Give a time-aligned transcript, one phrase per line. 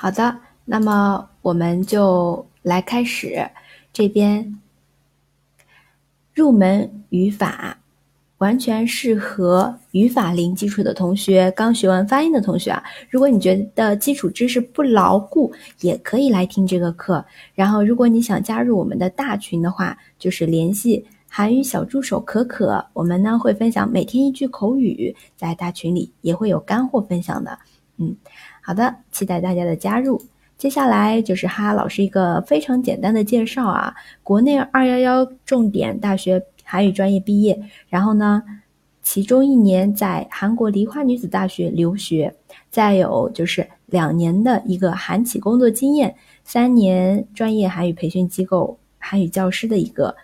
[0.00, 3.50] 好的，那么我们就来开始
[3.92, 4.60] 这边
[6.32, 7.76] 入门语法，
[8.38, 12.80] 完全适合语法零基础的同学，刚学完发音的同学啊。
[13.10, 17.26] 如果你觉得基础知识不牢固，也可以来听这个课。
[17.52, 27.58] 然后，如果你想加入我们的大群的话，就是联系韩语小助手可可，我们呢会分享每天一句口语，在大群里也会有干货分享的。
[27.96, 28.14] 嗯。
[28.68, 30.20] 好的，期待大家的加入。
[30.58, 33.94] 接下来就是哈哈老师一个非常简单的介绍啊。
[34.22, 38.42] 国内二幺幺重点大学韩语专业毕业，然后呢，
[39.02, 42.34] 其中一年在韩国梨花女子大学留学，
[42.68, 46.14] 再有就是两年的一个韩企工作经验，
[46.44, 50.14] 三年专业韩语培训机构韩语教师的一个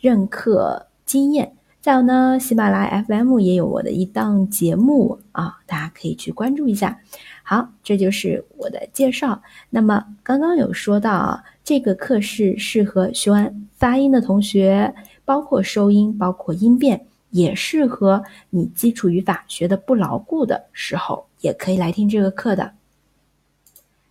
[0.00, 7.00] 任课经验，再有呢，喜马拉雅 FM 也有我的一档节目啊，大家可以去关注一下。
[7.42, 9.40] 好，这就是我的介绍。
[9.70, 22.74] 那么刚刚有说到啊，这个课是适合学完发音的同学，包括收音，包括音变，也适合你基础语法学的不牢固的时候，也可以来听这个课的。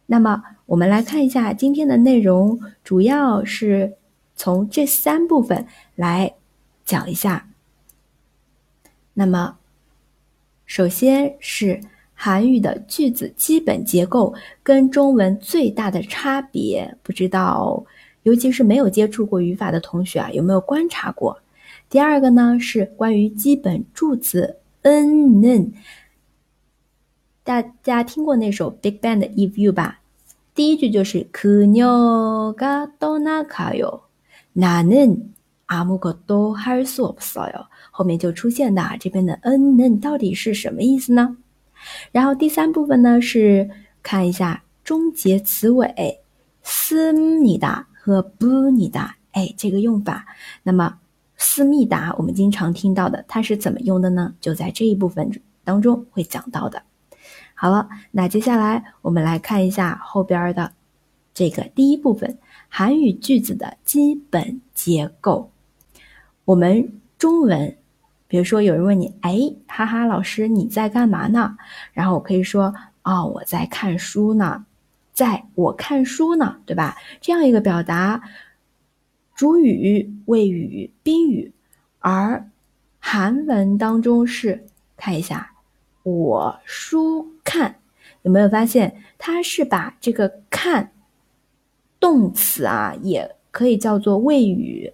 [0.07, 3.93] 那么我们来看一下今天的内容，主要是
[4.35, 6.33] 从这三部分来
[6.83, 7.45] 讲一下。
[9.18, 9.58] 那么
[10.66, 11.80] 首先是。
[12.16, 17.84] 韩语的句子基本结构跟中文最大的差别，不知道，
[18.22, 21.36] 尤其是没有接触过语法的同学啊，有没有观察过？
[21.90, 25.72] 第二个呢是关于基本助词 n n，
[27.42, 29.98] 大家听过那首 Big Bang 的 If You 吧？
[30.54, 34.02] 第一句就是그녀가떠나가 요，
[34.54, 37.66] 나는아무것도할수없어 요。
[37.99, 41.35] 后面就出现的这边的 n n 到底是什么意思呢？
[42.13, 43.69] 然后第三部分呢是
[44.01, 46.21] 看一下终结词尾
[46.63, 50.25] 思密达和不尼达，哎，这个用法。
[50.63, 50.97] 那么
[51.35, 54.33] 思密达我们经常听到的，它是怎么用的呢？
[54.39, 55.29] 就在这一部分
[55.65, 56.81] 当中会讲到的。
[57.53, 60.71] 好了，那接下来我们来看一下后边的
[61.33, 62.37] 这个第一部分
[62.69, 65.51] 韩语句子的基本结构。
[66.45, 67.75] 我们中文。
[68.29, 71.57] 比如说，有人问你，哎，哈哈，老师你在干嘛呢？
[71.93, 74.65] 然后我可以说，哦，我在看书呢，
[75.11, 76.95] 在我看书呢，对吧？
[77.19, 78.21] 这样一个表达，
[79.33, 81.51] 主语、谓语、宾语，
[81.97, 82.47] 而
[82.99, 84.63] 韩文当中是
[84.95, 85.51] 看一下，
[86.03, 87.79] 我书看，
[88.21, 90.91] 有没有发现它是把这个看
[91.99, 94.93] 动词啊，也可以叫做谓语，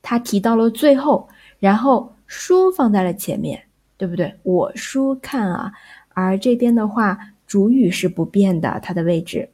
[0.00, 1.28] 它提到了最后，
[1.58, 2.14] 然后。
[2.28, 3.64] 书放在了前面，
[3.96, 4.38] 对不对？
[4.44, 5.72] 我书看啊，
[6.10, 9.50] 而这边的话，主语是不变的，它的位置。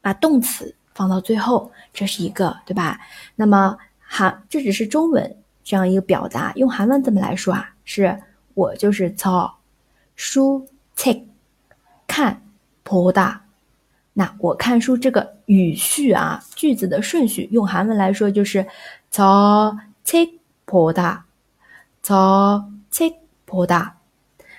[0.00, 2.98] 把动词放到最后，这是一个，对吧？
[3.34, 7.74] 那么，韩，这只是中文，这样一个表达，用韩文怎么来说啊？
[7.84, 8.18] 是
[8.54, 9.58] 我就是操
[10.14, 11.24] 书 take
[12.06, 12.40] 看
[12.84, 13.36] ，poda
[14.12, 18.64] 那我看书这个语序啊，句子的顺序，用韩文来说就是
[19.10, 21.22] 操 take，poda。
[22.01, 23.13] 저책보다从切
[23.45, 23.97] 波大，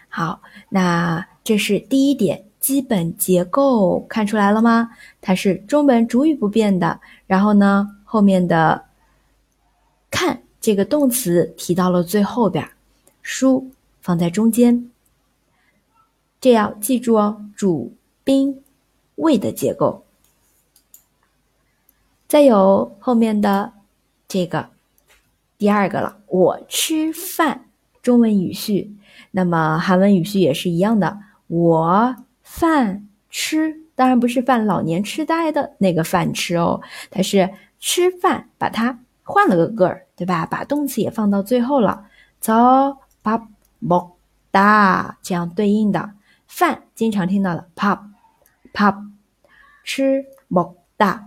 [0.09, 4.91] 好，那这是第一点，基本结构看出来了吗？
[5.21, 8.85] 它是中文主语不变的，然后呢，后面的
[10.11, 12.69] 看这个动词提到了最后边，
[13.23, 14.91] 书放在中间，
[16.41, 17.95] 这样记住哦，主
[18.25, 18.63] 宾
[19.15, 20.05] 谓的结构。
[22.27, 23.73] 再有后面的
[24.27, 24.71] 这个。
[25.61, 27.67] 第二个了，我吃饭，
[28.03, 28.95] 中文语序，
[29.31, 36.81] 那么韩文语序也是一样的，我饭吃，当然不是犯老年痴呆的那个饭吃哦，
[37.11, 40.45] 它是吃饭，把它换了个个儿，对吧？
[40.47, 42.07] 把动词也放到最后了，
[42.39, 42.53] 走，
[43.23, 43.49] 把
[43.81, 44.13] 먹
[44.53, 46.13] 다， 这样对应的
[46.47, 48.05] 饭，经常听到的밥
[48.73, 48.95] 밥，
[49.83, 51.21] 吃먹다먹다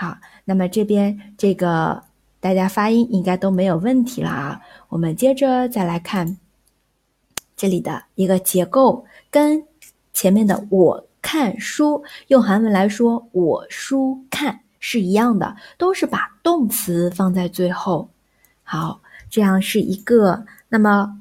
[0.00, 2.04] 好，那么这边这个
[2.38, 4.60] 大家发音应该都没有问题了啊。
[4.90, 6.38] 我们接着再来看
[7.56, 9.60] 这里的一个结构，跟
[10.12, 18.08] 前面的我看书用韩文来说，我书看是一样的，都是把动词放在最后。
[18.62, 20.46] 好，这样是一个。
[20.68, 21.18] 那么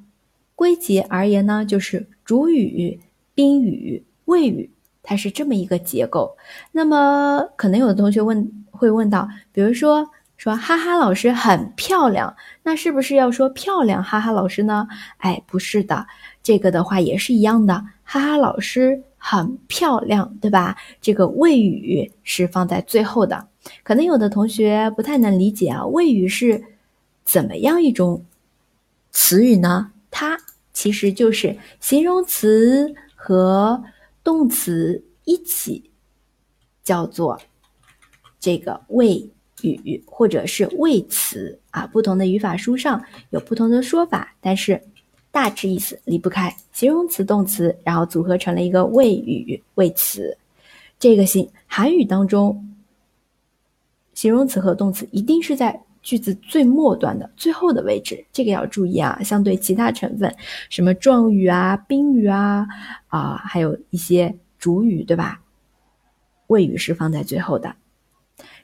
[0.53, 3.00] 归结而言呢，就是主语、
[3.33, 4.69] 宾语、谓语，
[5.01, 6.38] 它是这么一个结构。
[6.71, 8.53] 那么可能有的同学问。
[8.77, 10.07] 会问到，比如说
[10.38, 12.33] 说哈哈老师很漂亮，
[12.63, 14.88] 那是不是要说漂亮哈哈老师呢？
[15.18, 16.06] 哎，不是的，
[16.44, 20.77] 这个的话也是一样的，哈哈老师很漂亮，对吧？
[21.01, 23.47] 这个谓语是放在最后的。
[23.83, 26.63] 可能有的同学不太能理解啊，谓语是
[27.25, 28.23] 怎么样一种
[29.12, 29.91] 词语呢？
[30.12, 30.38] 它
[30.71, 33.83] 其实就是形容词和
[34.23, 35.91] 动词一起
[36.83, 37.38] 叫做
[38.47, 39.29] 这个谓
[39.61, 41.85] 语，或者是谓词啊。
[41.88, 44.81] 不同的语法书上有不同的说法，但是
[45.31, 50.38] 大致意思离不开形容词、动词，然后组合成了一个谓语、谓词。
[50.97, 52.63] 这个形韩语当中。
[54.13, 59.21] 形容词和动词一定是在句子最末端的最后的位置，这个要注意啊。
[59.23, 60.33] 相对其他成分，
[60.69, 62.65] 什么状语啊、宾语啊，
[63.09, 65.41] 啊，还有一些主语，对吧？
[66.47, 67.75] 谓语是放在最后的。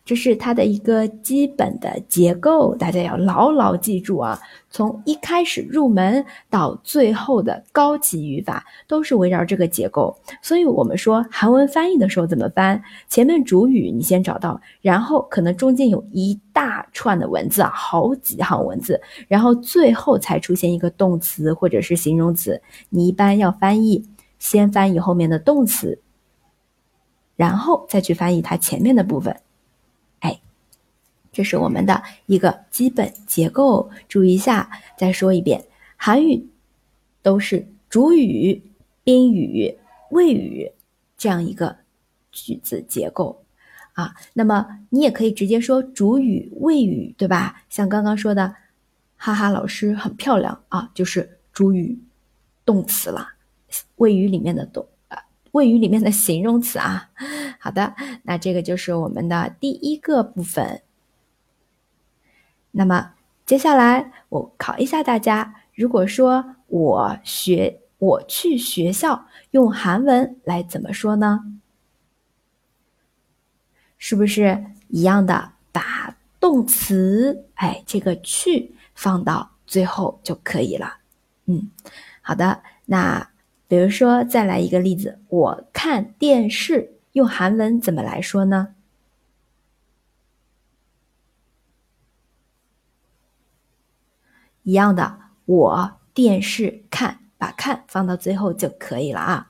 [0.05, 4.37] 这是它的一个基本的结构，大家要牢牢记住啊！
[4.69, 10.13] 从一开始入门到最后的高级语法，都是围绕这个结构。
[10.41, 12.81] 所以，我们说韩文翻译的时候怎么翻？
[13.07, 18.99] 前面主语你先找到，然后可能中间有一大串的文字啊，好几行文字，
[19.29, 22.61] 然后最后才出现一个动词或者是形容词。
[22.89, 24.05] 你一般要翻译，
[24.37, 26.01] 先翻译后面的动词，
[27.37, 29.33] 然后再去翻译它前面的部分。
[31.33, 34.69] 这是我们的一个基本结构，注意一下。
[34.95, 35.65] 再说一遍，
[35.97, 36.47] 韩语
[37.23, 38.61] 都是主语、
[39.03, 39.75] 宾语、
[40.11, 40.71] 谓语
[41.17, 41.75] 这样一个
[42.31, 43.43] 句子结构
[43.93, 44.13] 啊。
[44.33, 47.63] 那么你也可以直接说主语、谓语，对吧？
[47.67, 48.55] 像刚刚说的，
[49.17, 51.99] 哈哈，老师很漂亮啊，就是主语
[52.63, 53.27] 动词了，
[53.95, 55.17] 谓语里面的动啊，
[55.51, 57.09] 谓语里面的形容词啊。
[57.59, 60.83] 好的，那这个就是我们的第一个部分。
[62.75, 63.13] 那么
[63.45, 71.39] 接下来我考一下大家，如果说我学我去学校用韩文来怎么说呢？
[73.97, 75.53] 是不是一样的？
[75.71, 80.97] 把动词哎这个去放到最后就可以了。
[81.45, 81.69] 嗯，
[82.21, 82.61] 好的。
[82.85, 83.29] 那
[83.67, 88.75] 比如说再来一个例子，我看电视用韩文怎么来说呢？
[94.63, 99.47] 一样的，我电视看，把看放到最后就可以了啊。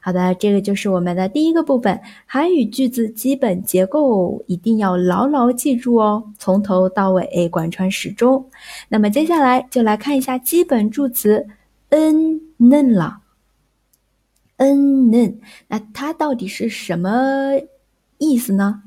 [0.00, 8.48] 好的，这个就是我们的第一个部分，韩语句子基本结构一定要牢牢记住哦，从头到尾贯穿始终。
[8.88, 11.46] 那么接下来就来看一下基本助词
[11.88, 13.20] ，n 는了
[14.58, 14.78] ，n
[15.10, 15.38] 는，
[15.68, 17.58] 那它到底是什么
[18.18, 18.82] 意思呢？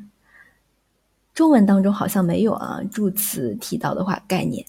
[1.36, 4.64] 中文当中好像没有啊，助词提到的话概念，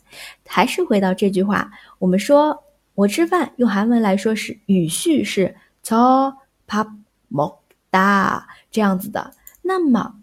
[0.48, 1.70] 还是回到这句话，
[2.00, 2.64] 我们说
[2.96, 5.54] 我吃饭用韩文来说是语序是
[5.84, 9.32] 저밥먹다这样子的。
[9.62, 10.16] 那么，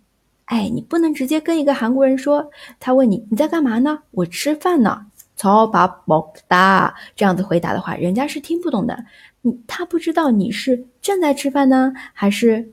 [0.47, 3.99] 哎，你不能直接跟一个韩国人说，他问你你在干嘛呢？
[4.13, 5.07] 我吃饭呢。
[5.37, 9.05] 저밥먹다这样子回答的话，人家是听不懂的。
[9.43, 12.73] 你他不知道你是正在吃饭呢，还是？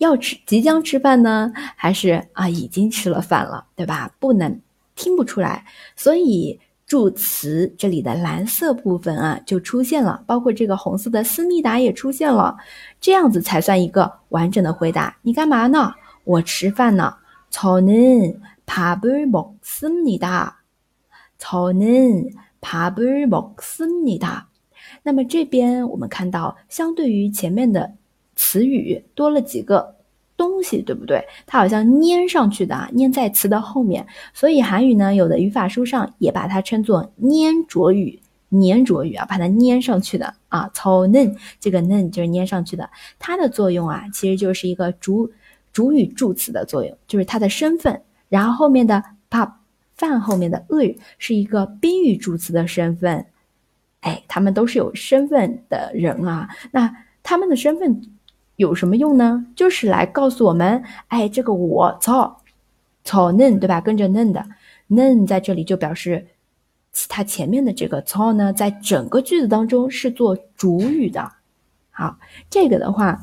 [0.00, 4.14] 要吃，即将吃饭呢，还是啊已经吃了饭了，对吧？
[4.18, 4.60] 不能
[4.94, 5.64] 听不出来，
[5.96, 12.58] 所以助词这里的蓝色部分啊就出现了，包括这个红色的思密达也出现了，
[13.00, 15.16] 这样子才算一个完整的回答。
[15.22, 15.94] 你干嘛呢？
[16.24, 17.14] 我吃饭呢。
[17.50, 20.56] 저는밥을먹습니 다。
[21.38, 24.48] 저는밥을먹습니 다。
[25.02, 27.94] 那么这边我们看到，相对于前面的。
[28.38, 29.96] 词语多了几个
[30.41, 31.23] 东西，对不对？
[31.45, 34.07] 它好像粘上去的啊，粘在词的后面。
[34.33, 38.19] 所以韩语呢，有的语法书上也把它称作粘着语，
[38.49, 40.67] 粘着语啊，把它粘上去的啊。
[40.73, 42.89] 操嫩，这个嫩就是粘上去的。
[43.19, 45.31] 它的作用啊，其实就是一个主
[45.71, 48.01] 主语助词的作用，就是它的身份。
[48.27, 49.51] 然后后面的 pop
[49.93, 53.27] 饭后面的을是一个宾语助词的身份。
[53.99, 56.49] 哎，他们都是有身份的人啊。
[56.71, 58.01] 那他们的身份。
[58.61, 59.43] 有什么用呢？
[59.55, 62.41] 就是来告诉我们，哎，这个我操，
[63.03, 63.81] 操嫩对吧？
[63.81, 64.45] 跟着嫩的
[64.87, 66.27] 嫩在这里就表示
[67.09, 71.31] 它前面的这个操呢，在整个句子当中是做主语的。
[71.89, 72.19] 好，
[72.51, 73.19] 这个的话，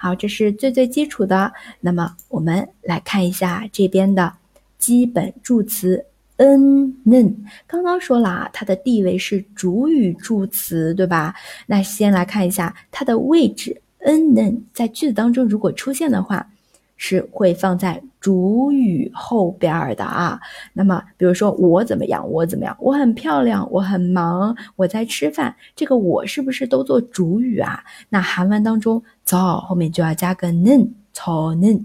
[0.00, 1.52] 好，这是最最基础的。
[1.80, 4.32] 那么我们来看一下这边的
[4.78, 6.06] 基本助词。
[6.36, 7.36] n n
[7.66, 11.34] 刚刚说了啊，它的地位是主语助词，对吧？
[11.66, 13.82] 那先来看一下它的位置。
[13.98, 16.48] n n 在句子当中如果出现的话，
[16.97, 20.39] 是会放在主语后边的啊。
[20.73, 27.83] 那么，比如说我怎么样，我怎么样，我很漂亮，我很忙，我在吃饭，这个我是不是都做主语啊？
[28.09, 31.83] 那韩文当中早后面就要加个 는， 저 는，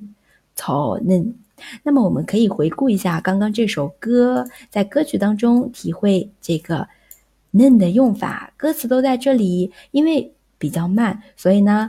[0.54, 1.32] 저 는。
[1.82, 6.86] 那么我们可以回顾一下刚刚这首歌，在歌曲当中体会这个
[7.50, 9.72] 嫩的用法，歌词都在这里。
[9.90, 11.88] 因为比较慢，所以呢，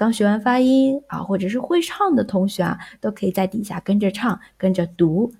[0.00, 5.30] 刚学完发音啊，或者是会唱的同学啊，都可以在底下跟着唱，跟着读。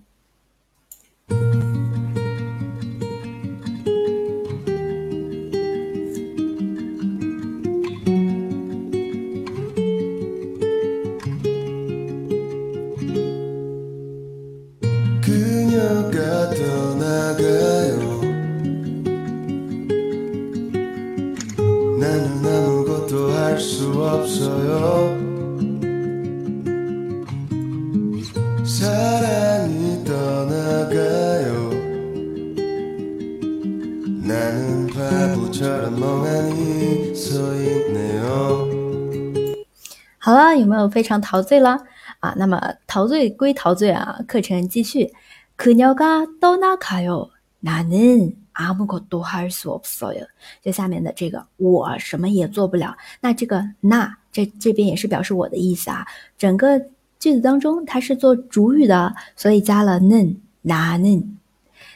[40.17, 41.77] 好了，有没有非常陶醉了
[42.19, 42.33] 啊？
[42.37, 45.11] 那么陶醉归陶醉啊，课程继续。
[45.57, 50.25] 그녀가떠나가요나는 아무것도할수없어요
[50.63, 52.95] 就下面的这个，我什么也做不了。
[53.21, 56.05] 那这个那这这边也是表示我的意思啊。
[56.37, 56.79] 整个
[57.19, 61.23] 句子当中它是做主语的，所以加了는나 는。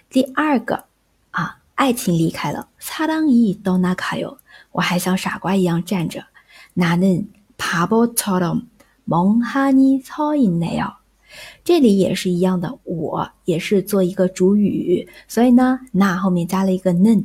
[0.10, 0.86] 第二个
[1.32, 4.38] 啊，爱情离开了，사랑이떠나가 요，
[4.72, 6.26] 我还像傻瓜一样站着，
[6.74, 7.28] 나는
[7.58, 8.68] 바보처럼
[9.06, 10.96] 멍하니 서 있네요.
[11.63, 17.25] 这里也是一样的，我也是做一个主语，所以呢，那后面加了一个 nen，，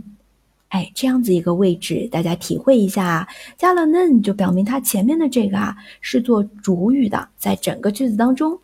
[0.70, 8.60] 哎，这样子一个位置，大家体会一下，加了 nen 就表明它前面的这个啊是做主语的，在整个句子当中